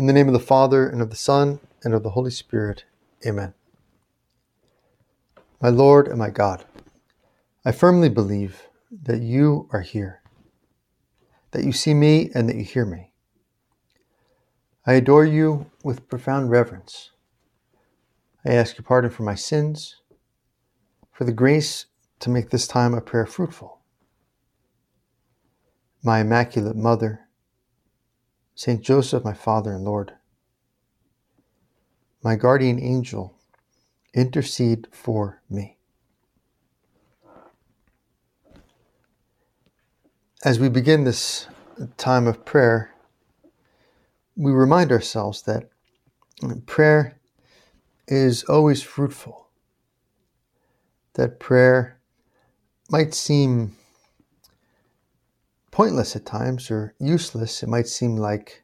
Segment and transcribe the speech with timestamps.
[0.00, 2.86] In the name of the Father, and of the Son, and of the Holy Spirit.
[3.26, 3.52] Amen.
[5.60, 6.64] My Lord and my God,
[7.66, 10.22] I firmly believe that you are here,
[11.50, 13.12] that you see me and that you hear me.
[14.86, 17.10] I adore you with profound reverence.
[18.42, 19.96] I ask your pardon for my sins,
[21.12, 21.84] for the grace
[22.20, 23.80] to make this time of prayer fruitful.
[26.02, 27.28] My Immaculate Mother,
[28.60, 30.12] Saint Joseph, my Father and Lord,
[32.22, 33.34] my guardian angel,
[34.12, 35.78] intercede for me.
[40.44, 41.46] As we begin this
[41.96, 42.94] time of prayer,
[44.36, 45.70] we remind ourselves that
[46.66, 47.18] prayer
[48.08, 49.48] is always fruitful,
[51.14, 51.98] that prayer
[52.90, 53.74] might seem
[55.70, 57.62] pointless at times or useless.
[57.62, 58.62] It might seem like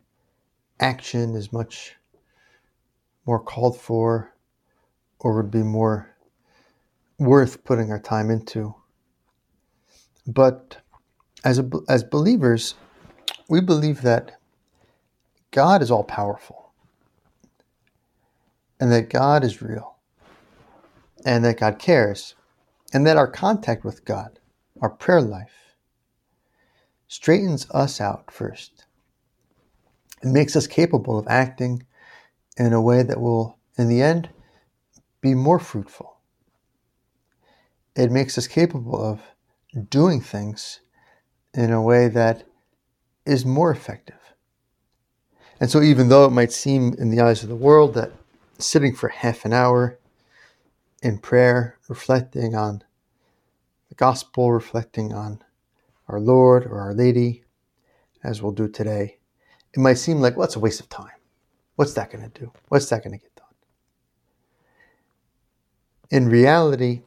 [0.80, 1.96] action is much
[3.26, 4.34] more called for
[5.18, 6.14] or would be more
[7.18, 8.74] worth putting our time into.
[10.26, 10.78] But
[11.44, 12.74] as, a, as believers,
[13.48, 14.38] we believe that
[15.50, 16.72] God is all powerful
[18.80, 19.96] and that God is real
[21.24, 22.34] and that God cares
[22.92, 24.38] and that our contact with God,
[24.80, 25.65] our prayer life,
[27.08, 28.84] straightens us out first.
[30.22, 31.84] It makes us capable of acting
[32.56, 34.28] in a way that will, in the end,
[35.20, 36.18] be more fruitful.
[37.94, 39.20] It makes us capable of
[39.90, 40.80] doing things
[41.54, 42.44] in a way that
[43.24, 44.16] is more effective.
[45.58, 48.12] And so, even though it might seem in the eyes of the world that
[48.58, 49.98] sitting for half an hour
[51.02, 52.82] in prayer, reflecting on
[53.88, 55.42] the gospel, reflecting on
[56.08, 57.44] our Lord or Our Lady,
[58.22, 59.18] as we'll do today,
[59.74, 61.10] it might seem like, well, it's a waste of time.
[61.76, 62.52] What's that going to do?
[62.68, 63.46] What's that going to get done?
[66.10, 67.02] In reality,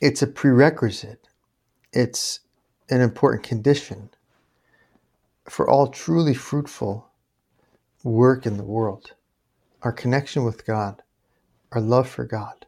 [0.00, 1.28] it's a prerequisite,
[1.92, 2.40] it's
[2.88, 4.10] an important condition
[5.48, 7.10] for all truly fruitful
[8.04, 9.12] work in the world.
[9.82, 11.02] Our connection with God,
[11.72, 12.66] our love for God,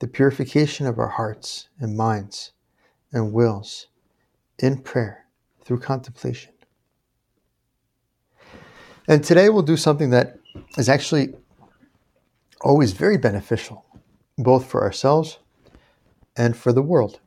[0.00, 2.52] the purification of our hearts and minds
[3.12, 3.86] and wills
[4.58, 5.26] in prayer
[5.64, 6.52] through contemplation.
[9.08, 10.38] And today we'll do something that
[10.78, 11.34] is actually
[12.60, 13.84] always very beneficial,
[14.38, 15.38] both for ourselves
[16.36, 17.20] and for the world,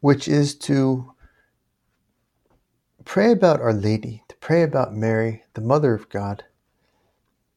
[0.00, 1.12] which is to
[3.04, 6.44] pray about Our Lady, to pray about Mary, the Mother of God,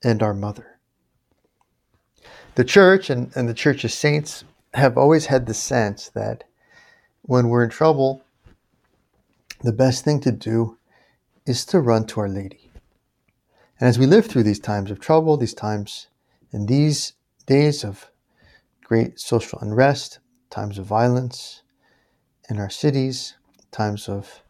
[0.03, 0.79] and our Mother.
[2.55, 4.43] The church and, and the church's saints
[4.73, 6.45] have always had the sense that
[7.23, 8.22] when we're in trouble,
[9.63, 10.77] the best thing to do
[11.45, 12.69] is to run to Our Lady.
[13.79, 16.07] And as we live through these times of trouble, these times
[16.51, 17.13] in these
[17.45, 18.11] days of
[18.83, 20.19] great social unrest,
[20.49, 21.63] times of violence
[22.49, 23.35] in our cities,
[23.71, 24.43] times of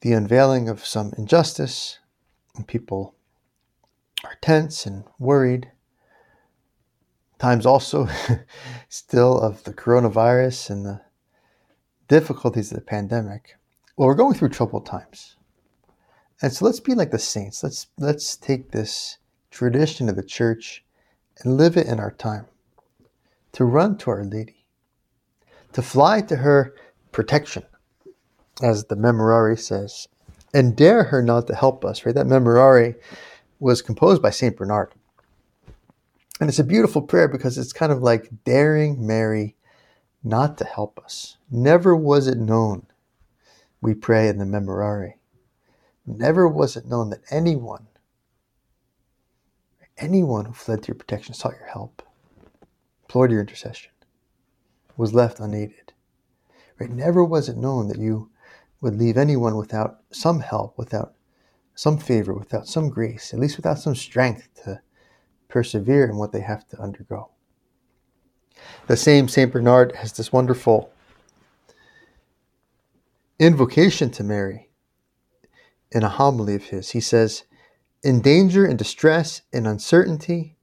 [0.00, 1.98] the unveiling of some injustice,
[2.54, 3.14] and people
[4.24, 5.70] are tense and worried.
[7.38, 8.08] Times also
[8.88, 11.00] still of the coronavirus and the
[12.08, 13.56] difficulties of the pandemic.
[13.96, 15.36] Well, we're going through troubled times.
[16.42, 17.62] And so let's be like the saints.
[17.62, 19.18] Let's let's take this
[19.50, 20.84] tradition of the church
[21.38, 22.46] and live it in our time.
[23.52, 24.66] To run to Our Lady,
[25.72, 26.74] to fly to her
[27.10, 27.62] protection,
[28.62, 30.08] as the Memorare says,
[30.52, 32.04] and dare her not to help us.
[32.04, 32.14] Right?
[32.14, 32.96] That Memorare
[33.58, 34.92] was composed by Saint Bernard.
[36.38, 39.56] And it's a beautiful prayer because it's kind of like daring Mary
[40.26, 41.36] not to help us.
[41.50, 42.86] Never was it known,
[43.80, 45.14] we pray in the Memorare,
[46.06, 47.88] Never was it known that anyone,
[49.98, 52.00] anyone who fled to your protection, sought your help,
[53.02, 53.90] implored your intercession,
[54.96, 55.92] was left unaided.
[56.78, 56.90] Right?
[56.90, 58.30] Never was it known that you
[58.80, 61.14] would leave anyone without some help, without
[61.74, 64.80] some favor, without some grace, at least without some strength to
[65.48, 67.30] persevere in what they have to undergo.
[68.86, 69.52] The same St.
[69.52, 70.92] Bernard has this wonderful
[73.38, 74.70] invocation to Mary
[75.92, 76.90] in a homily of his.
[76.90, 77.44] He says,
[78.02, 80.56] In danger and distress and uncertainty,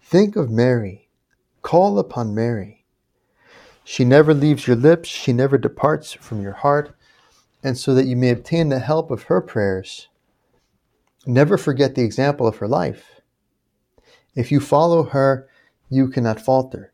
[0.00, 1.08] think of Mary,
[1.62, 2.84] call upon Mary.
[3.84, 6.96] She never leaves your lips, she never departs from your heart,
[7.62, 10.08] and so that you may obtain the help of her prayers,
[11.26, 13.20] never forget the example of her life.
[14.34, 15.48] If you follow her,
[15.88, 16.92] you cannot falter.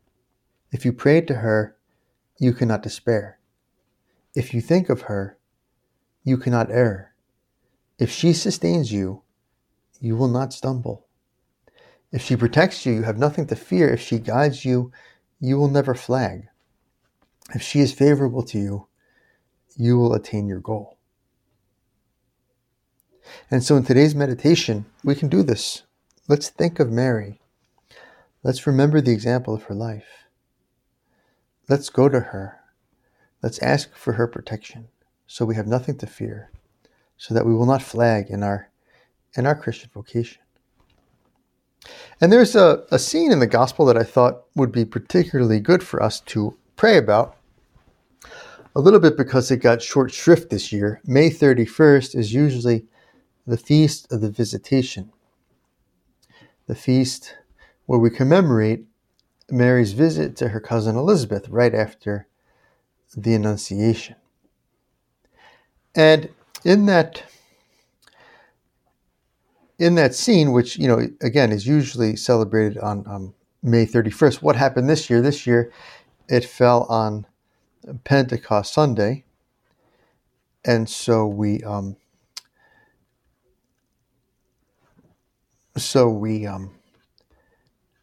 [0.73, 1.77] If you pray to her,
[2.39, 3.37] you cannot despair.
[4.35, 5.37] If you think of her,
[6.23, 7.13] you cannot err.
[7.99, 9.21] If she sustains you,
[10.01, 11.05] you will not stumble.
[12.11, 13.89] If she protects you, you have nothing to fear.
[13.89, 14.91] If she guides you,
[15.39, 16.47] you will never flag.
[17.53, 18.87] If she is favorable to you,
[19.77, 20.97] you will attain your goal.
[23.51, 25.83] And so in today's meditation, we can do this.
[26.27, 27.41] Let's think of Mary.
[28.41, 30.22] Let's remember the example of her life.
[31.69, 32.59] Let's go to her.
[33.41, 34.89] Let's ask for her protection
[35.27, 36.51] so we have nothing to fear,
[37.17, 38.69] so that we will not flag in our
[39.35, 40.41] in our Christian vocation.
[42.21, 45.83] And there's a, a scene in the gospel that I thought would be particularly good
[45.83, 47.35] for us to pray about.
[48.75, 51.01] A little bit because it got short shrift this year.
[51.05, 52.85] May 31st is usually
[53.45, 55.11] the feast of the visitation,
[56.67, 57.35] the feast
[57.85, 58.85] where we commemorate
[59.49, 62.27] Mary's visit to her cousin Elizabeth right after
[63.15, 64.15] the Annunciation.
[65.95, 66.29] And
[66.63, 67.23] in that
[69.79, 74.55] in that scene, which you know again is usually celebrated on um, May 31st, what
[74.55, 75.21] happened this year?
[75.21, 75.71] This year,
[76.29, 77.25] it fell on
[78.03, 79.23] Pentecost Sunday,
[80.65, 81.97] and so we um,
[85.77, 86.71] so we um,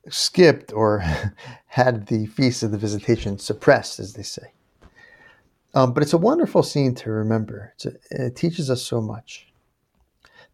[0.09, 0.99] skipped or
[1.67, 4.53] had the feast of the visitation suppressed, as they say.
[5.75, 7.75] Um, but it's a wonderful scene to remember.
[7.85, 9.53] A, it teaches us so much.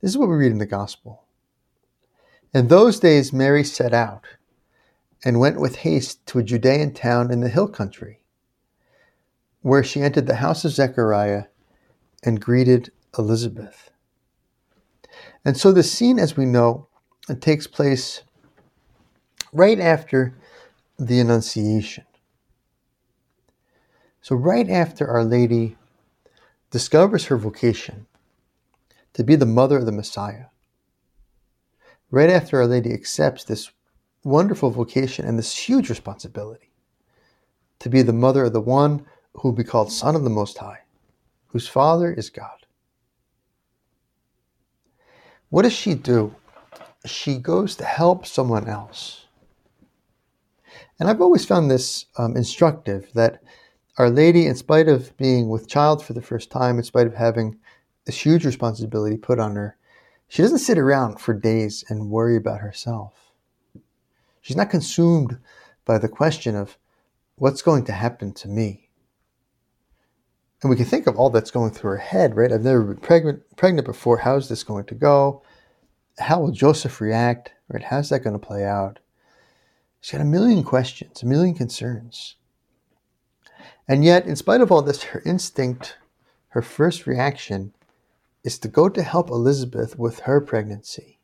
[0.00, 1.24] This is what we read in the gospel.
[2.52, 4.24] In those days, Mary set out
[5.24, 8.20] and went with haste to a Judean town in the hill country,
[9.62, 11.44] where she entered the house of Zechariah
[12.22, 13.90] and greeted Elizabeth.
[15.44, 16.88] And so the scene, as we know,
[17.28, 18.22] it takes place
[19.56, 20.34] right after
[20.98, 22.04] the Annunciation.
[24.20, 25.76] So, right after Our Lady
[26.70, 28.06] discovers her vocation
[29.14, 30.46] to be the mother of the Messiah,
[32.10, 33.70] right after Our Lady accepts this
[34.24, 36.70] wonderful vocation and this huge responsibility
[37.78, 40.58] to be the mother of the one who will be called Son of the Most
[40.58, 40.80] High,
[41.48, 42.66] whose Father is God.
[45.48, 46.34] What does she do?
[47.04, 49.25] She goes to help someone else.
[50.98, 53.42] And I've always found this um, instructive that
[53.98, 57.14] our Lady, in spite of being with child for the first time, in spite of
[57.14, 57.58] having
[58.04, 59.76] this huge responsibility put on her,
[60.28, 63.32] she doesn't sit around for days and worry about herself.
[64.40, 65.38] She's not consumed
[65.84, 66.78] by the question of
[67.36, 68.90] what's going to happen to me.
[70.62, 72.52] And we can think of all that's going through her head, right?
[72.52, 74.18] I've never been pregnant, pregnant before.
[74.18, 75.42] How's this going to go?
[76.18, 77.52] How will Joseph react?
[77.68, 77.82] Right?
[77.82, 78.98] How's that going to play out?
[80.06, 82.36] She's got a million questions, a million concerns.
[83.88, 85.96] And yet, in spite of all this, her instinct,
[86.50, 87.74] her first reaction
[88.44, 91.18] is to go to help Elizabeth with her pregnancy,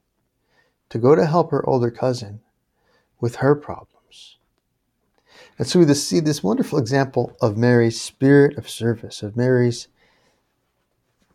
[0.88, 2.40] to go to help her older cousin
[3.20, 4.38] with her problems.
[5.60, 9.86] And so we see this wonderful example of Mary's spirit of service, of Mary's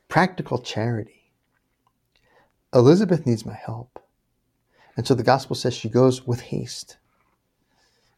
[0.10, 1.32] practical charity.
[2.74, 4.04] Elizabeth needs my help.
[4.98, 6.98] And so the gospel says she goes with haste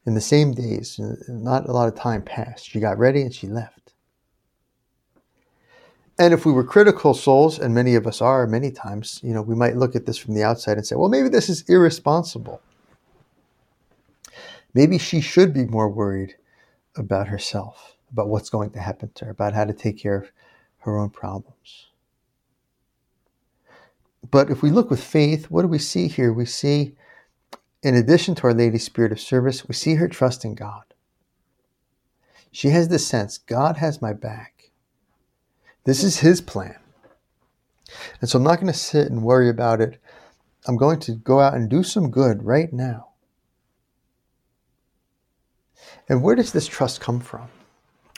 [0.09, 2.67] in the same days, not a lot of time passed.
[2.67, 3.93] She got ready and she left.
[6.17, 9.43] And if we were critical souls, and many of us are many times, you know,
[9.43, 12.59] we might look at this from the outside and say, well, maybe this is irresponsible.
[14.73, 16.33] Maybe she should be more worried
[16.95, 20.31] about herself, about what's going to happen to her, about how to take care of
[20.79, 21.89] her own problems.
[24.31, 26.33] But if we look with faith, what do we see here?
[26.33, 26.95] We see
[27.81, 30.83] in addition to Our Lady's spirit of service, we see her trust in God.
[32.51, 34.71] She has the sense God has my back.
[35.85, 36.79] This is His plan.
[38.21, 39.99] And so I'm not going to sit and worry about it.
[40.67, 43.09] I'm going to go out and do some good right now.
[46.07, 47.47] And where does this trust come from?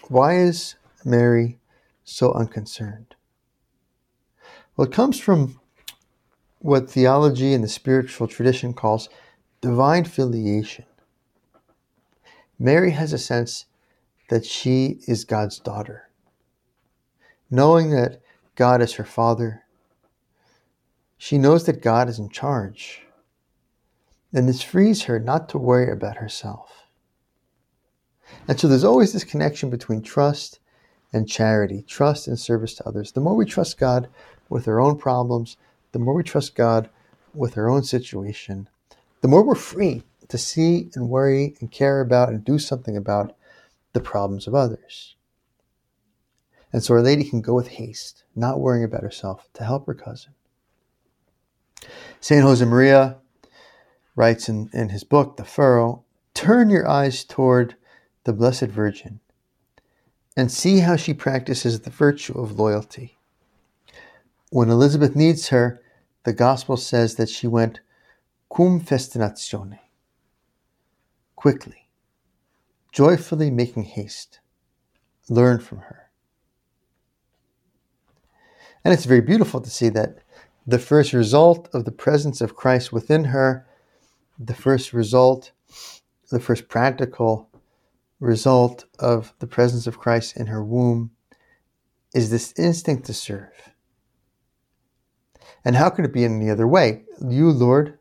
[0.08, 0.75] Why is
[1.06, 1.60] Mary
[2.03, 3.15] so unconcerned?
[4.75, 5.60] Well, it comes from
[6.60, 9.10] what theology and the spiritual tradition calls
[9.62, 10.86] divine filiation.
[12.60, 13.65] Mary has a sense
[14.30, 16.10] that she is God's daughter.
[17.50, 18.22] Knowing that
[18.56, 19.63] God is her father,
[21.18, 23.01] she knows that God is in charge.
[24.34, 26.88] And this frees her not to worry about herself.
[28.48, 30.60] And so there's always this connection between trust
[31.13, 33.12] and charity, trust and service to others.
[33.12, 34.08] The more we trust God
[34.50, 35.58] with our own problems,
[35.91, 36.89] the more we trust God
[37.34, 38.70] with our own situation,
[39.22, 43.36] the more we're free to see and worry and care about and do something about
[43.94, 45.16] the problems of others.
[46.74, 49.94] And so Our Lady can go with haste, not worrying about herself, to help her
[49.94, 50.34] cousin.
[52.20, 52.44] St.
[52.44, 53.18] Josemaria
[54.16, 57.75] writes in, in his book, The Furrow Turn your eyes toward
[58.24, 59.20] the Blessed Virgin
[60.38, 63.18] and see how she practices the virtue of loyalty.
[64.50, 65.82] When Elizabeth needs her,
[66.24, 67.82] the Gospel says that she went
[68.53, 69.79] cum festinatione,
[71.36, 71.88] quickly,
[72.91, 74.39] joyfully making haste.
[75.29, 76.10] Learn from her.
[78.84, 80.17] And it's very beautiful to see that
[80.67, 83.65] the first result of the presence of Christ within her,
[84.38, 85.51] the first result,
[86.29, 87.50] the first practical
[88.20, 91.12] result of the presence of Christ in her womb
[92.13, 93.72] is this instinct to serve.
[95.63, 97.03] And how could it be any other way?
[97.22, 98.00] You, Lord,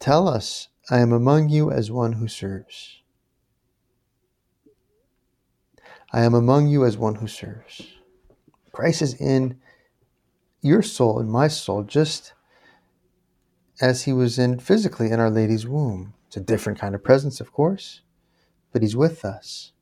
[0.00, 3.02] tell us, I am among you as one who serves.
[6.12, 7.82] I am among you as one who serves.
[8.72, 9.60] Christ is in
[10.60, 12.32] your soul and my soul just
[13.80, 16.14] as he was in physically in Our Lady's womb.
[16.26, 18.02] It's a different kind of presence, of course,
[18.72, 19.72] but he's with us.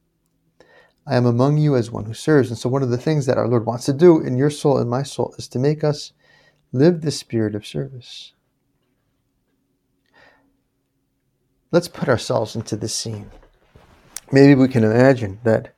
[1.06, 2.50] I am among you as one who serves.
[2.50, 4.78] And so, one of the things that our Lord wants to do in your soul
[4.78, 6.12] and my soul is to make us
[6.72, 8.34] live the spirit of service.
[11.70, 13.30] Let's put ourselves into this scene.
[14.32, 15.74] Maybe we can imagine that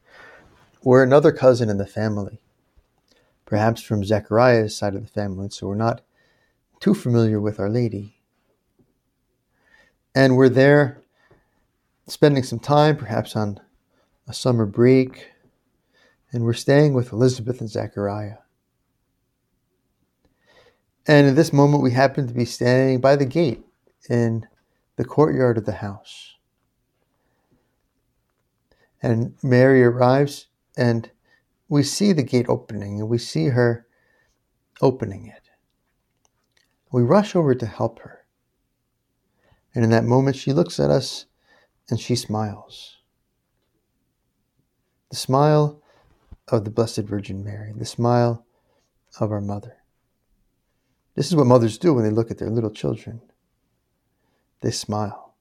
[0.85, 2.40] we're another cousin in the family,
[3.44, 6.02] perhaps from Zechariah's side of the family, so we're not
[6.78, 8.20] too familiar with Our Lady.
[10.14, 11.02] And we're there
[12.06, 13.59] spending some time, perhaps on
[14.28, 15.30] a summer break,
[16.30, 18.37] and we're staying with Elizabeth and Zechariah.
[21.04, 23.64] And in this moment, we happen to be standing by the gate
[24.09, 24.47] in
[25.00, 26.35] the courtyard of the house.
[29.00, 31.11] And Mary arrives and
[31.71, 33.87] we see the gate opening and we see her
[34.83, 35.49] opening it.
[36.92, 38.26] We rush over to help her.
[39.75, 41.25] And in that moment, she looks at us
[41.88, 42.99] and she smiles.
[45.09, 45.83] The smile
[46.49, 48.45] of the Blessed Virgin Mary, the smile
[49.19, 49.78] of our mother.
[51.14, 53.23] This is what mothers do when they look at their little children.
[54.61, 55.35] They smile,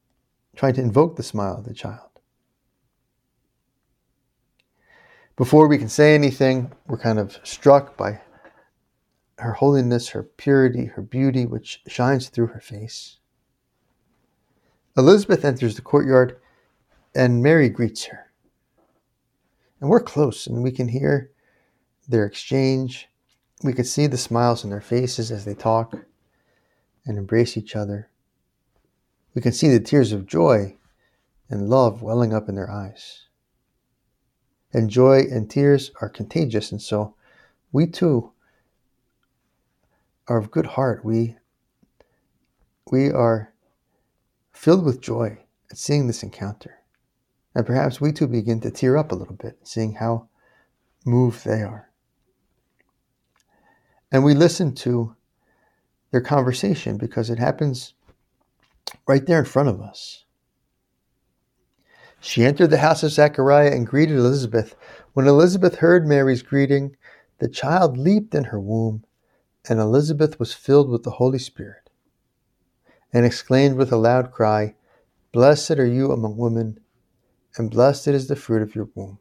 [0.56, 2.10] trying to invoke the smile of the child.
[5.36, 8.22] Before we can say anything, we're kind of struck by
[9.38, 13.20] her holiness, her purity, her beauty, which shines through her face.
[14.98, 16.38] Elizabeth enters the courtyard
[17.16, 18.32] and Mary greets her.
[19.80, 21.32] And we're close and we can hear
[22.08, 23.08] their exchange.
[23.64, 25.96] We can see the smiles on their faces as they talk
[27.06, 28.10] and embrace each other.
[29.40, 30.76] We can see the tears of joy
[31.50, 33.28] and love welling up in their eyes
[34.74, 36.74] and joy and tears are contagious.
[36.74, 37.16] And so
[37.72, 38.34] we too
[40.28, 41.06] are of good heart.
[41.06, 41.38] We,
[42.92, 43.54] we are
[44.52, 45.38] filled with joy
[45.72, 46.80] at seeing this encounter.
[47.56, 50.28] And perhaps we too begin to tear up a little bit, seeing how
[51.06, 51.90] moved they are.
[54.12, 55.16] And we listen to
[56.12, 57.94] their conversation because it happens
[59.08, 60.26] right there in front of us.
[62.20, 64.76] She entered the house of Zechariah and greeted Elizabeth.
[65.14, 66.98] When Elizabeth heard Mary's greeting,
[67.40, 69.06] the child leaped in her womb,
[69.68, 71.90] and Elizabeth was filled with the Holy Spirit,
[73.14, 74.76] and exclaimed with a loud cry,
[75.32, 76.80] Blessed are you among women,
[77.56, 79.20] and blessed is the fruit of your womb.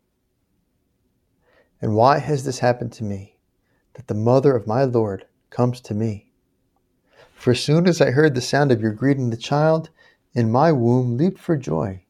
[1.80, 3.38] And why has this happened to me,
[3.94, 6.27] that the mother of my Lord comes to me?
[7.38, 9.90] For soon as I heard the sound of your greeting, the child
[10.34, 12.02] in my womb leaped for joy.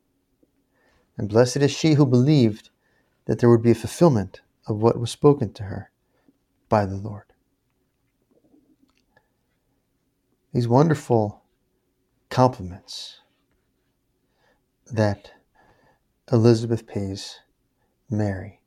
[1.18, 2.70] And blessed is she who believed
[3.26, 5.90] that there would be a fulfillment of what was spoken to her
[6.70, 7.34] by the Lord.
[10.54, 11.42] These wonderful
[12.30, 13.20] compliments
[14.90, 15.32] that
[16.32, 17.40] Elizabeth pays
[18.08, 18.62] Mary.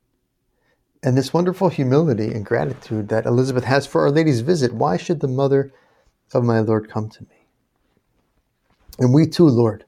[1.02, 4.72] And this wonderful humility and gratitude that Elizabeth has for Our Lady's visit.
[4.72, 5.72] Why should the mother
[6.34, 7.46] of my Lord come to me?
[8.98, 9.84] And we too, Lord,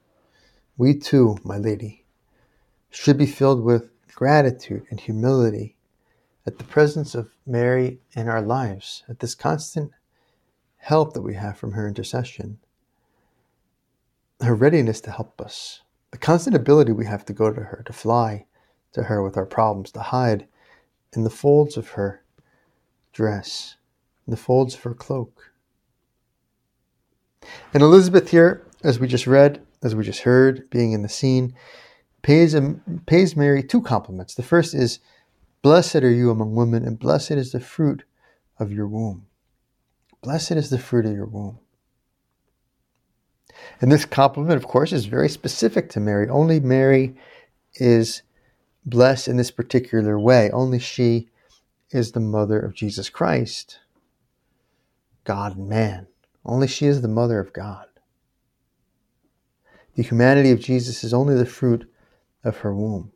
[0.77, 2.05] we too, my Lady,
[2.91, 5.77] should be filled with gratitude and humility
[6.47, 9.91] at the presence of Mary in our lives, at this constant
[10.77, 12.59] help that we have from her intercession,
[14.41, 17.93] her readiness to help us, the constant ability we have to go to her, to
[17.93, 18.45] fly
[18.93, 20.47] to her with our problems, to hide
[21.15, 22.23] in the folds of her
[23.13, 23.77] dress,
[24.27, 25.53] in the folds of her cloak.
[27.73, 31.55] And Elizabeth here, as we just read, as we just heard, being in the scene,
[32.23, 32.57] pays,
[33.07, 34.35] pays Mary two compliments.
[34.35, 35.01] The first is
[35.65, 38.05] Blessed are you among women, and blessed is the fruit
[38.59, 39.25] of your womb.
[40.21, 41.59] Blessed is the fruit of your womb.
[43.81, 46.29] And this compliment, of course, is very specific to Mary.
[46.29, 47.17] Only Mary
[47.77, 48.21] is
[48.85, 50.51] blessed in this particular way.
[50.51, 51.31] Only she
[51.91, 53.79] is the mother of Jesus Christ,
[55.25, 56.09] God and man.
[56.45, 57.87] Only she is the mother of God.
[59.95, 61.91] The humanity of Jesus is only the fruit
[62.43, 63.13] of her womb.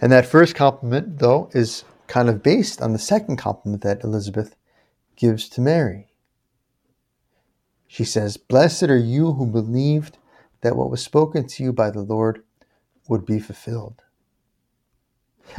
[0.00, 4.54] And that first compliment, though, is kind of based on the second compliment that Elizabeth
[5.16, 6.06] gives to Mary.
[7.88, 10.18] She says, Blessed are you who believed
[10.60, 12.42] that what was spoken to you by the Lord
[13.08, 14.02] would be fulfilled.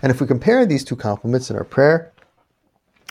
[0.01, 2.13] And if we compare these two compliments in our prayer,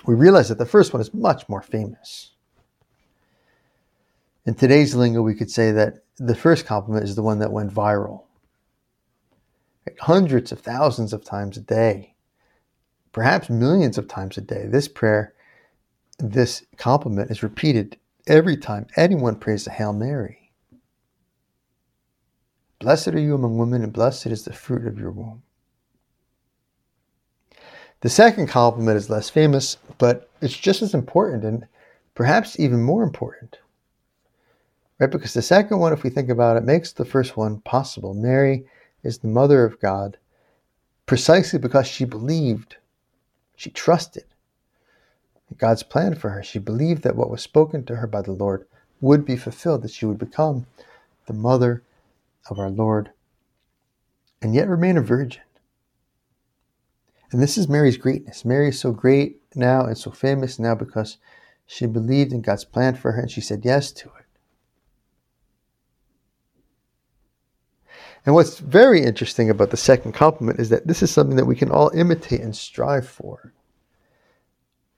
[0.07, 2.33] we realize that the first one is much more famous.
[4.49, 7.71] In today's lingo, we could say that the first compliment is the one that went
[7.71, 8.23] viral.
[10.00, 12.14] Hundreds of thousands of times a day,
[13.12, 14.64] perhaps millions of times a day.
[14.67, 15.35] This prayer,
[16.19, 20.50] this compliment is repeated every time anyone prays the Hail Mary.
[22.78, 25.43] Blessed are you among women, and blessed is the fruit of your womb.
[28.00, 31.67] The second compliment is less famous, but it's just as important and
[32.14, 33.59] perhaps even more important.
[34.99, 35.11] Right?
[35.11, 38.14] Because the second one, if we think about it, makes the first one possible.
[38.14, 38.64] Mary
[39.02, 40.17] is the mother of God
[41.07, 42.76] precisely because she believed,
[43.57, 44.25] she trusted
[45.57, 46.43] God's plan for her.
[46.43, 48.67] She believed that what was spoken to her by the Lord
[49.00, 50.67] would be fulfilled, that she would become
[51.26, 51.83] the mother
[52.50, 53.11] of our Lord
[54.43, 55.43] and yet remain a virgin.
[57.31, 58.45] And this is Mary's greatness.
[58.45, 61.19] Mary is so great now and so famous now because
[61.67, 64.26] she believed in God's plan for her and she said yes to it.
[68.27, 71.57] And what's very interesting about the second compliment is that this is something that we
[71.57, 73.55] can all imitate and strive for.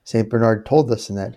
[0.05, 0.29] St.
[0.29, 1.37] Bernard told us in that,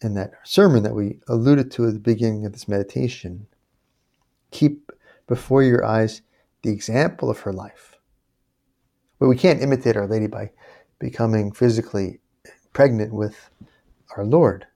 [0.00, 3.46] in that sermon that we alluded to at the beginning of this meditation
[4.50, 4.90] keep
[5.26, 6.22] before your eyes
[6.62, 7.96] the example of her life
[9.18, 10.50] but we can't imitate Our Lady by
[10.98, 12.20] becoming physically
[12.72, 13.50] pregnant with
[14.16, 14.66] our Lord.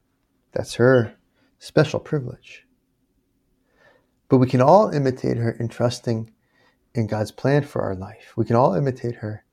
[0.52, 1.14] That's her
[1.58, 2.66] special privilege.
[4.30, 6.30] But we can all imitate her in trusting
[6.94, 8.32] in God's plan for our life.
[8.36, 9.44] We can all imitate her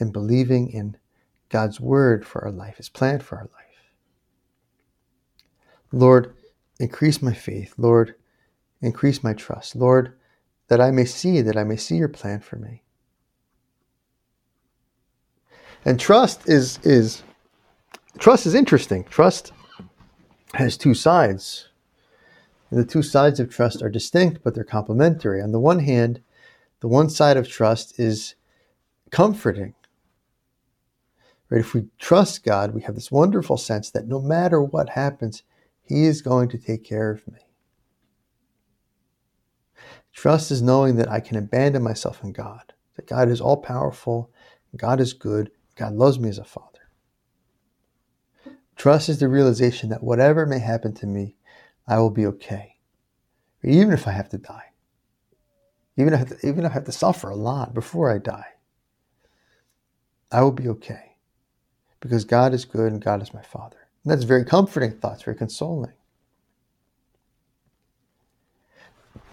[0.00, 0.96] in believing in
[1.50, 3.92] God's word for our life, his plan for our life.
[5.92, 6.34] Lord,
[6.80, 7.74] increase my faith.
[7.76, 8.14] Lord,
[8.80, 9.76] increase my trust.
[9.76, 10.14] Lord,
[10.68, 12.82] that I may see, that I may see your plan for me.
[15.84, 17.22] And trust is is
[18.18, 19.04] trust is interesting.
[19.04, 19.52] Trust
[20.54, 21.68] has two sides.
[22.72, 25.42] The two sides of trust are distinct, but they're complementary.
[25.42, 26.22] On the one hand,
[26.80, 28.34] the one side of trust is
[29.10, 29.74] comforting.
[31.50, 31.60] Right?
[31.60, 35.42] If we trust God, we have this wonderful sense that no matter what happens,
[35.82, 37.40] He is going to take care of me.
[40.14, 44.30] Trust is knowing that I can abandon myself in God, that God is all powerful,
[44.78, 46.68] God is good, God loves me as a father.
[48.76, 51.36] Trust is the realization that whatever may happen to me,
[51.86, 52.76] I will be okay.
[53.62, 54.70] Even if I have to die.
[55.96, 58.46] Even if, even if I have to suffer a lot before I die.
[60.30, 61.16] I will be okay.
[62.00, 63.88] Because God is good and God is my Father.
[64.02, 65.92] And that's very comforting thoughts, very consoling.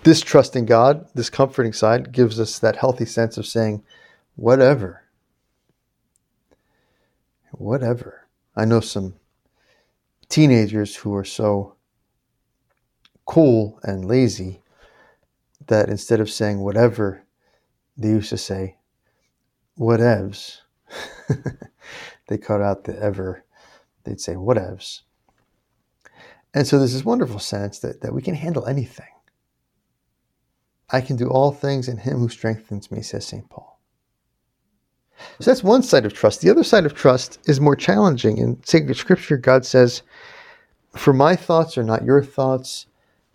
[0.03, 3.83] This trust in God, this comforting side, gives us that healthy sense of saying,
[4.35, 5.03] whatever
[7.51, 8.27] whatever.
[8.55, 9.15] I know some
[10.27, 11.75] teenagers who are so
[13.29, 14.59] cool and lazy
[15.67, 17.21] that instead of saying whatever,
[17.95, 18.75] they used to say
[19.77, 20.57] whatevs.
[22.27, 23.45] they cut out the ever.
[24.03, 25.01] They'd say whatevs.
[26.55, 29.13] And so there's this wonderful sense that, that we can handle anything.
[30.89, 33.47] I can do all things in him who strengthens me, says St.
[33.47, 33.79] Paul.
[35.39, 36.41] So that's one side of trust.
[36.41, 38.39] The other side of trust is more challenging.
[38.39, 40.01] In sacred scripture, God says,
[40.95, 42.87] For my thoughts are not your thoughts,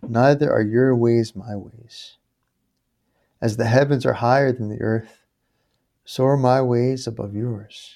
[0.09, 2.17] neither are your ways my ways.
[3.41, 5.23] As the heavens are higher than the earth,
[6.05, 7.95] so are my ways above yours.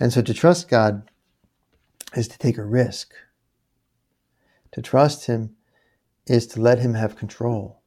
[0.00, 1.10] And so to trust God
[2.14, 3.12] is to take a risk.
[4.72, 5.56] To trust Him
[6.26, 7.80] is to let Him have control.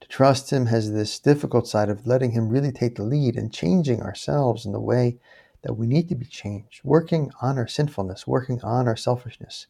[0.00, 3.52] To trust Him has this difficult side of letting Him really take the lead and
[3.52, 5.18] changing ourselves in the way
[5.62, 9.66] that we need to be changed, working on our sinfulness, working on our selfishness,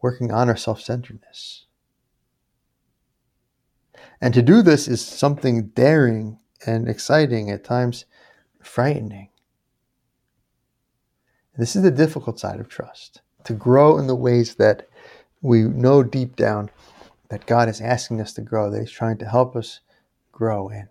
[0.00, 1.66] working on our self centeredness.
[4.20, 8.04] And to do this is something daring and exciting, at times
[8.60, 9.28] frightening.
[11.56, 14.88] This is the difficult side of trust to grow in the ways that
[15.40, 16.70] we know deep down
[17.30, 19.80] that God is asking us to grow, that He's trying to help us
[20.32, 20.88] grow in.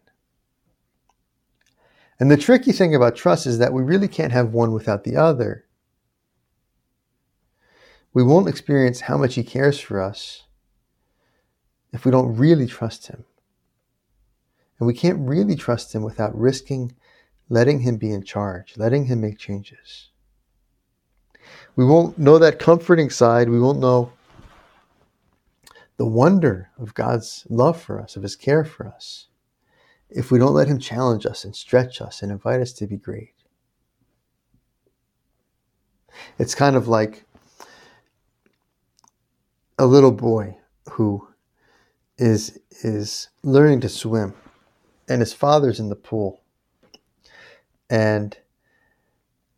[2.19, 5.15] And the tricky thing about trust is that we really can't have one without the
[5.15, 5.65] other.
[8.13, 10.43] We won't experience how much He cares for us
[11.93, 13.25] if we don't really trust Him.
[14.79, 16.95] And we can't really trust Him without risking
[17.49, 20.09] letting Him be in charge, letting Him make changes.
[21.75, 23.49] We won't know that comforting side.
[23.49, 24.11] We won't know
[25.97, 29.27] the wonder of God's love for us, of His care for us,
[30.09, 32.97] if we don't let Him challenge us and stretch us and invite us to be
[32.97, 33.33] great.
[36.39, 37.25] It's kind of like
[39.77, 40.57] a little boy
[40.91, 41.27] who
[42.17, 44.33] is is learning to swim
[45.07, 46.41] and his father's in the pool.
[47.89, 48.37] And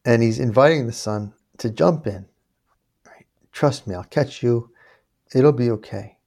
[0.05, 2.25] and he's inviting the son to jump in.
[3.05, 3.25] Right?
[3.51, 4.71] trust me i'll catch you.
[5.34, 6.17] It'll be okay.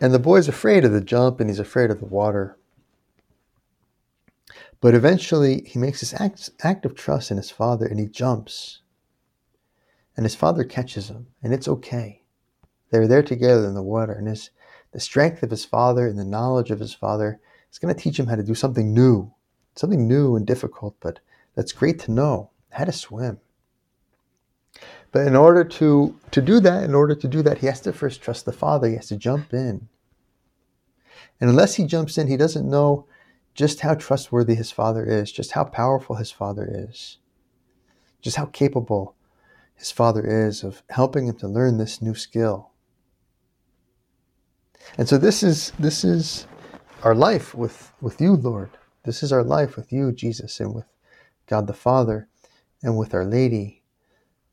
[0.00, 2.56] And the boy's afraid of the jump and he's afraid of the water.
[4.80, 8.80] But eventually he makes this act, act of trust in his father and he jumps.
[10.16, 12.19] And his father catches him and it's okay
[12.90, 14.50] they're there together in the water and his
[14.92, 18.18] the strength of his father and the knowledge of his father is going to teach
[18.18, 19.32] him how to do something new,
[19.76, 21.20] something new and difficult, but
[21.54, 23.38] that's great to know how to swim.
[25.12, 27.92] But in order to, to do that, in order to do that, he has to
[27.92, 28.88] first trust the father.
[28.88, 29.88] He has to jump in.
[31.40, 33.06] And unless he jumps in, he doesn't know
[33.54, 37.18] just how trustworthy his father is, just how powerful his father is,
[38.20, 39.16] just how capable
[39.74, 42.69] his father is of helping him to learn this new skill.
[44.98, 46.46] And so this is this is
[47.02, 48.70] our life with, with you, Lord.
[49.04, 50.84] This is our life with you, Jesus, and with
[51.46, 52.28] God the Father
[52.82, 53.82] and with Our Lady.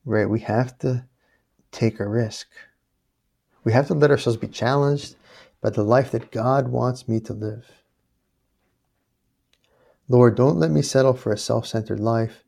[0.04, 0.28] Right?
[0.28, 1.04] We have to
[1.70, 2.48] take a risk.
[3.64, 5.16] We have to let ourselves be challenged
[5.60, 7.66] by the life that God wants me to live.
[10.08, 12.44] Lord, don't let me settle for a self centered life.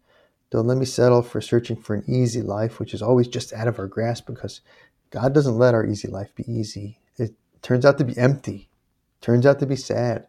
[0.51, 3.69] Don't let me settle for searching for an easy life, which is always just out
[3.69, 4.63] of our grasp because
[5.11, 6.99] God doesn't let our easy life be easy.
[7.63, 8.69] Turns out to be empty,
[9.21, 10.27] turns out to be sad.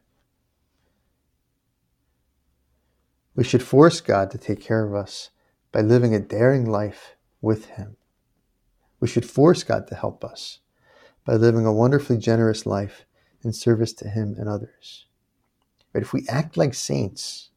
[3.35, 5.29] We should force God to take care of us
[5.71, 7.95] by living a daring life with Him.
[8.99, 10.59] We should force God to help us
[11.25, 13.05] by living a wonderfully generous life
[13.43, 15.05] in service to Him and others.
[15.93, 17.49] But if we act like saints,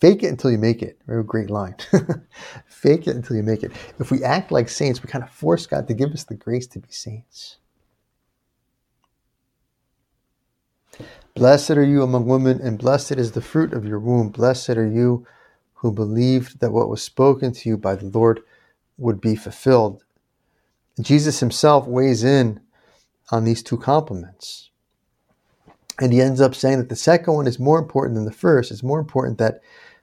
[0.00, 1.00] fake it until you make it.
[1.06, 1.76] Very great line.
[2.66, 3.72] fake it until you make it.
[3.98, 6.66] If we act like saints, we kind of force God to give us the grace
[6.68, 7.58] to be saints.
[11.34, 14.28] Blessed are you among women, and blessed is the fruit of your womb.
[14.28, 15.26] Blessed are you
[15.74, 18.40] who believed that what was spoken to you by the Lord
[18.98, 20.04] would be fulfilled.
[21.00, 22.60] Jesus himself weighs in
[23.30, 24.70] on these two compliments.
[26.00, 28.70] And he ends up saying that the second one is more important than the first.
[28.70, 29.60] It's more important that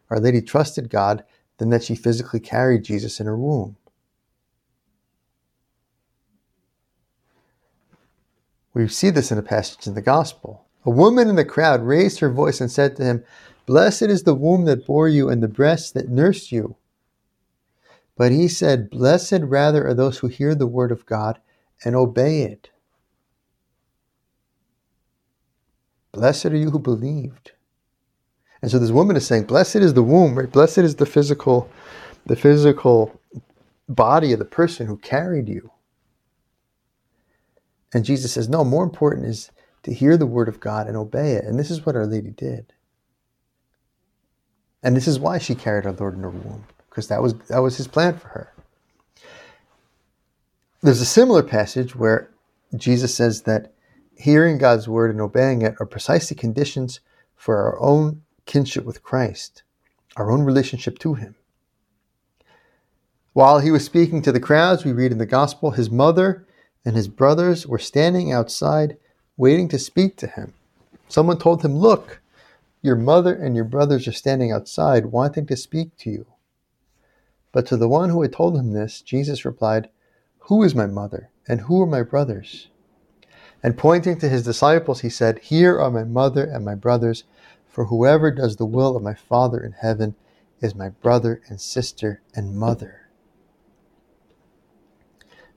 [0.10, 1.23] Our Lady trusted God
[1.58, 3.75] than that she physically carried Jesus in her womb.
[8.73, 10.65] We see this in a passage in the Gospel.
[10.89, 13.23] A woman in the crowd raised her voice and said to him,
[13.67, 16.78] Blessed is the womb that bore you and the breasts that nursed you.
[18.17, 21.39] But he said, Blessed rather are those who hear the word of God
[21.86, 22.71] and obey it.
[26.12, 27.52] Blessed are you who believed.
[28.63, 30.52] And so this woman is saying, Blessed is the womb, right?
[30.52, 31.69] Blessed is the physical,
[32.25, 33.21] the physical
[33.88, 35.69] body of the person who carried you.
[37.93, 39.52] And Jesus says, No, more important is
[39.89, 41.45] to hear the word of God and obey it.
[41.45, 42.73] And this is what Our Lady did.
[44.84, 47.60] And this is why she carried our Lord in her womb, because that was that
[47.60, 48.54] was his plan for her.
[50.82, 52.30] There's a similar passage where
[52.75, 53.73] Jesus says that
[54.15, 57.02] hearing God's word and obeying it are precisely conditions
[57.36, 59.63] for our own kinship with Christ,
[60.15, 61.36] our own relationship to him.
[63.34, 66.47] While he was speaking to the crowds, we read in the gospel, his mother
[66.86, 68.97] and his brothers were standing outside
[69.39, 70.54] waiting to speak to him.
[71.08, 72.21] Someone told him, Look,
[72.82, 76.25] your mother and your brothers are standing outside wanting to speak to you.
[77.54, 79.89] But to the one who had told him this, Jesus replied,
[80.39, 82.67] Who is my mother and who are my brothers?
[83.63, 87.23] And pointing to his disciples, he said, Here are my mother and my brothers,
[87.65, 90.15] for whoever does the will of my Father in heaven
[90.60, 93.08] is my brother and sister and mother.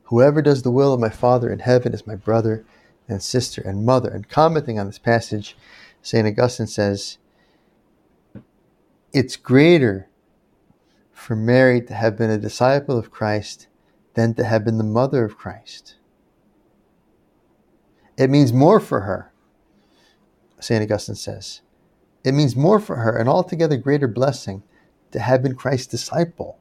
[0.05, 2.65] Whoever does the will of my Father in heaven is my brother
[3.09, 4.11] and sister and mother.
[4.11, 5.57] And commenting on this passage,
[6.03, 6.27] St.
[6.27, 7.19] Augustine says,
[9.13, 10.09] It's greater
[11.13, 13.69] for Mary to have been a disciple of Christ
[14.15, 15.97] than to have been the mother of Christ.
[18.17, 19.33] It means more for her,
[20.61, 20.83] St.
[20.83, 21.63] Augustine says.
[22.25, 24.63] It means more for her, an altogether greater blessing,
[25.13, 26.59] to have been Christ's disciple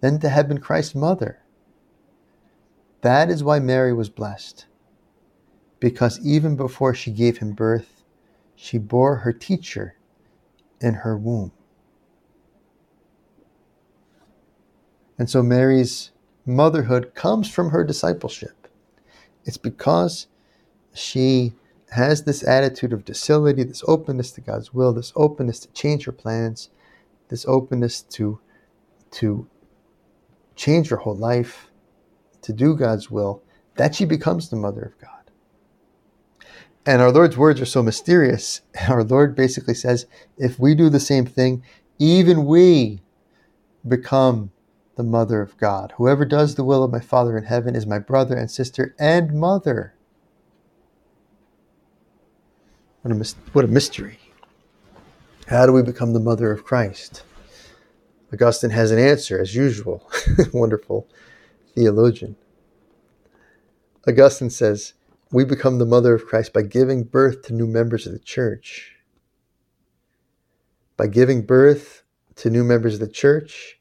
[0.00, 1.40] than to have been Christ's mother.
[3.02, 4.66] That is why Mary was blessed,
[5.82, 8.04] because even before she gave him birth,
[8.54, 9.96] she bore her teacher
[10.80, 11.50] in her womb.
[15.18, 16.12] And so Mary's
[16.46, 18.68] motherhood comes from her discipleship.
[19.44, 20.28] It's because
[20.94, 21.52] she
[21.90, 26.12] has this attitude of docility, this openness to God's will, this openness to change her
[26.12, 26.70] plans,
[27.28, 28.38] this openness to
[29.10, 29.48] to
[30.54, 31.72] change her whole life,
[32.42, 33.42] to do God's will,
[33.74, 35.21] that she becomes the mother of God.
[36.84, 38.60] And our Lord's words are so mysterious.
[38.88, 41.62] Our Lord basically says, if we do the same thing,
[41.98, 43.00] even we
[43.86, 44.50] become
[44.96, 45.92] the mother of God.
[45.96, 49.32] Whoever does the will of my Father in heaven is my brother and sister and
[49.32, 49.94] mother.
[53.02, 54.18] What a, what a mystery.
[55.46, 57.24] How do we become the mother of Christ?
[58.32, 60.10] Augustine has an answer, as usual.
[60.52, 61.06] Wonderful
[61.74, 62.36] theologian.
[64.06, 64.94] Augustine says,
[65.32, 68.96] We become the mother of Christ by giving birth to new members of the church.
[70.98, 72.02] By giving birth
[72.36, 73.80] to new members of the church,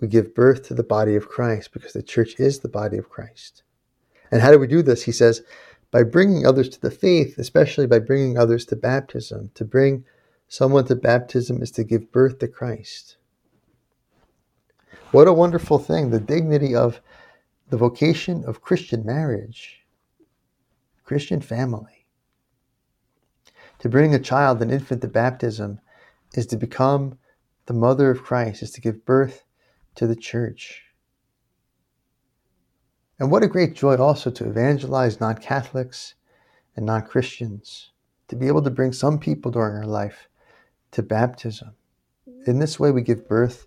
[0.00, 3.08] we give birth to the body of Christ because the church is the body of
[3.08, 3.62] Christ.
[4.32, 5.04] And how do we do this?
[5.04, 5.42] He says,
[5.92, 9.52] by bringing others to the faith, especially by bringing others to baptism.
[9.54, 10.04] To bring
[10.48, 13.16] someone to baptism is to give birth to Christ.
[15.12, 17.00] What a wonderful thing, the dignity of
[17.68, 19.79] the vocation of Christian marriage,
[21.10, 22.06] Christian family.
[23.80, 25.80] To bring a child, an infant to baptism,
[26.34, 27.18] is to become
[27.66, 29.42] the mother of Christ, is to give birth
[29.96, 30.84] to the church.
[33.18, 36.14] And what a great joy also to evangelize non Catholics
[36.76, 37.90] and non Christians,
[38.28, 40.28] to be able to bring some people during our life
[40.92, 41.72] to baptism.
[42.46, 43.66] In this way, we give birth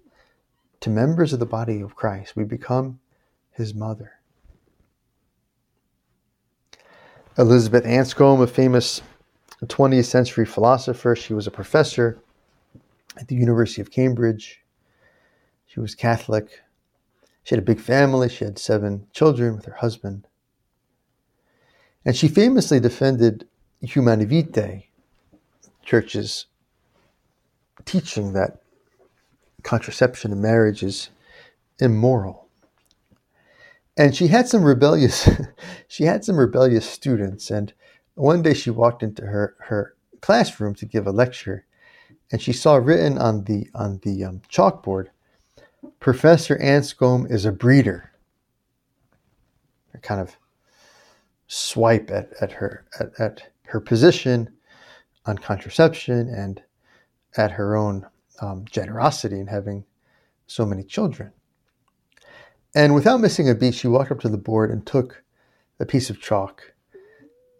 [0.79, 2.37] to members of the body of Christ.
[2.37, 3.01] We become
[3.51, 4.22] his mother.
[7.37, 9.01] Elizabeth Anscombe, a famous
[9.65, 12.19] 20th century philosopher, she was a professor
[13.17, 14.61] at the University of Cambridge.
[15.65, 16.61] She was Catholic.
[17.43, 18.29] She had a big family.
[18.29, 20.27] She had seven children with her husband.
[22.05, 23.47] And she famously defended
[23.81, 24.87] Humanae Vitae,
[25.83, 26.45] church's
[27.85, 28.61] teaching that
[29.63, 31.09] contraception in marriage is
[31.79, 32.42] immoral.
[33.95, 35.29] And she had some rebellious
[35.87, 37.73] she had some rebellious students and
[38.15, 41.65] one day she walked into her, her classroom to give a lecture
[42.31, 45.09] and she saw written on the on the um, chalkboard
[45.99, 48.11] Professor Anscombe is a breeder.
[49.93, 50.37] A kind of
[51.47, 54.53] swipe at, at her at, at her position
[55.25, 56.61] on contraception and
[57.37, 58.05] at her own
[58.41, 59.85] um, generosity in having
[60.47, 61.31] so many children.
[62.75, 65.23] And without missing a beat, she walked up to the board and took
[65.79, 66.73] a piece of chalk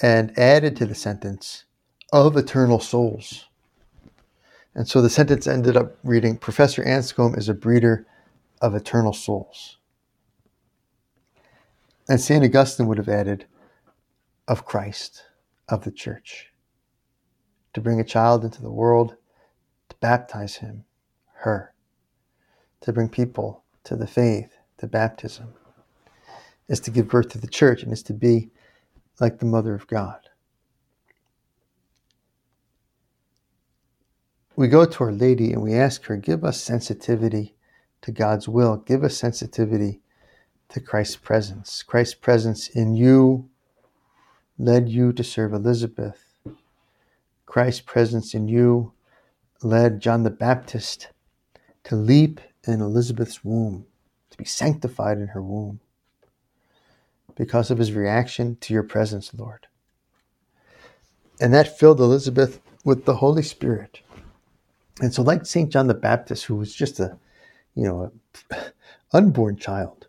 [0.02, 1.66] and added to the sentence,
[2.12, 3.46] of eternal souls.
[4.76, 8.08] And so the sentence ended up reading Professor Anscombe is a breeder
[8.62, 9.78] of eternal souls.
[12.10, 12.44] And St.
[12.44, 13.46] Augustine would have added,
[14.48, 15.24] of Christ,
[15.70, 16.52] of the church.
[17.74, 19.16] To bring a child into the world
[19.90, 20.86] to baptize him,
[21.36, 21.74] her,
[22.82, 25.54] to bring people to the faith, to baptism,
[26.68, 28.50] is to give birth to the church and is to be
[29.22, 30.20] like the mother of God.
[34.58, 37.56] We go to Our Lady and we ask her, give us sensitivity
[38.02, 40.02] to God's will, give us sensitivity
[40.68, 41.82] to Christ's presence.
[41.82, 43.50] Christ's presence in you
[44.58, 46.20] led you to serve Elizabeth.
[47.46, 48.92] Christ's presence in you
[49.62, 51.08] led John the Baptist
[51.86, 53.86] to leap in Elizabeth's womb,
[54.34, 55.80] to be sanctified in her womb,
[57.36, 59.68] because of his reaction to your presence, Lord.
[61.40, 64.02] And that filled Elizabeth with the Holy Spirit.
[65.02, 65.72] And so, like St.
[65.72, 67.18] John the Baptist, who was just a,
[67.76, 68.12] you know,
[68.52, 68.58] a
[69.14, 70.08] unborn child,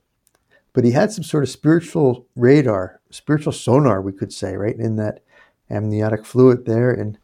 [0.73, 4.97] but he had some sort of spiritual radar, spiritual sonar, we could say, right, in
[4.97, 5.23] that
[5.71, 7.17] amniotic fluid there in,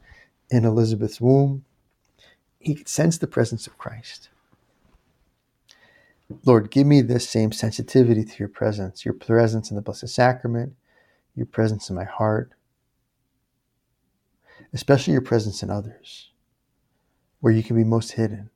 [0.50, 1.64] in Elizabeth's womb
[2.60, 4.28] he could sense the presence of Christ.
[6.44, 10.74] Lord, give me this same sensitivity to your presence, your presence in the Blessed Sacrament,
[11.36, 12.52] your presence in my heart.
[14.72, 16.30] especially your presence in others,
[17.40, 18.50] where you can be most hidden.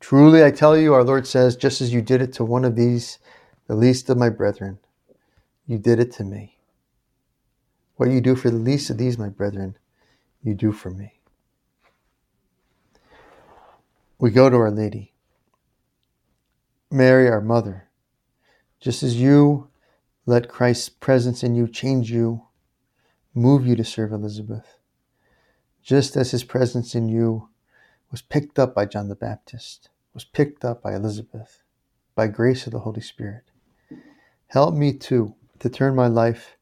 [0.00, 2.76] Truly, I tell you, our Lord says, just as you did it to one of
[2.76, 3.18] these,
[3.68, 4.78] the least of my brethren,
[5.66, 6.58] you did it to me.
[7.96, 9.76] What you do for the least of these, my brethren,
[10.42, 11.20] you do for me.
[14.18, 15.09] We go to Our Lady.
[16.92, 17.88] Mary, our mother,
[18.80, 19.68] just as you
[20.26, 22.42] let Christ's presence in you change you,
[23.32, 24.78] move you to serve Elizabeth,
[25.84, 27.48] just as his presence in you
[28.10, 31.62] was picked up by John the Baptist, was picked up by Elizabeth,
[32.16, 33.44] by grace of the Holy Spirit.
[34.48, 36.56] Help me too to turn my life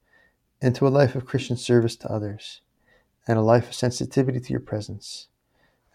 [0.61, 2.61] into a life of Christian service to others
[3.27, 5.29] and a life of sensitivity to your presence,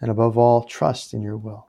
[0.00, 1.68] and above all, trust in your will.